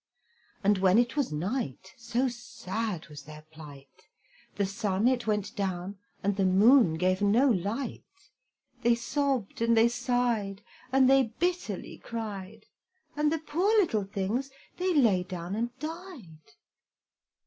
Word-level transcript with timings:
And 0.63 0.79
when 0.79 0.97
it 0.97 1.15
was 1.15 1.31
night, 1.31 1.93
So 1.95 2.27
sad 2.27 3.07
was 3.07 3.21
their 3.21 3.43
plight! 3.51 4.07
The 4.55 4.65
sun 4.65 5.07
it 5.07 5.27
went 5.27 5.55
down, 5.55 5.99
And 6.23 6.37
the 6.37 6.43
moon 6.47 6.95
gave 6.95 7.21
no 7.21 7.51
light! 7.51 8.01
They 8.81 8.95
sobbed 8.95 9.61
and 9.61 9.77
they 9.77 9.89
sighed, 9.89 10.63
and 10.91 11.07
they 11.07 11.33
bitterly 11.37 11.99
cried 11.99 12.65
And 13.15 13.31
the 13.31 13.37
poor 13.37 13.69
little 13.77 14.05
things, 14.05 14.49
they 14.77 14.91
lay 14.91 15.21
down 15.21 15.53
and 15.53 15.77
died. 15.77 16.53